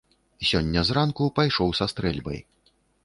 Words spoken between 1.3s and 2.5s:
пайшоў са стрэльбай.